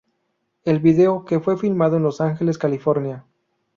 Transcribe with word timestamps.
El 0.65 0.79
vídeo, 0.79 1.25
que 1.25 1.39
fue 1.39 1.59
filmado 1.59 1.95
en 1.97 2.01
Los 2.01 2.21
Ángeles 2.21 2.57
California. 2.57 3.23